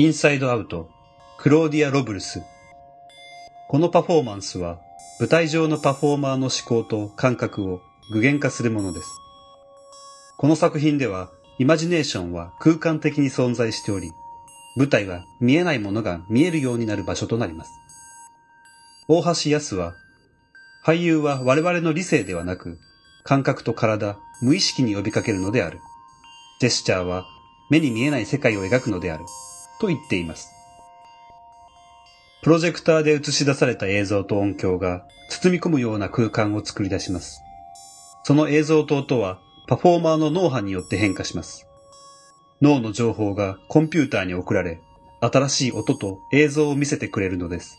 [0.00, 0.88] インサイドアウト、
[1.38, 2.40] クローディア・ロブルス。
[3.68, 4.78] このパフォーマンスは、
[5.18, 7.80] 舞台上のパフォーマーの思考と感覚を
[8.12, 9.08] 具現化するものです。
[10.36, 14.12] この作品では、イマジネーションは空間的に存在しており、
[14.76, 17.72] 舞台は見えないものが見えるようになる場所となります。
[19.08, 19.94] 大橋康は、
[20.86, 22.78] 俳優は我々の理性ではなく、
[23.24, 25.80] 感覚と体、無意識に呼びかけるのである。
[26.60, 27.26] ジェスチャーは
[27.68, 29.24] 目に見えない世界を描くのである。
[29.80, 30.52] と言っています。
[32.42, 37.42] プロジェクターで映し出された映像と音響が包み込むような空間を作り出します。
[38.24, 41.66] その映像と音はパフォーマーの脳波によって変化します。
[42.62, 44.80] 脳の情報がコンピューターに送られ、
[45.20, 47.76] 新しい音と映像を見せてくれるのです。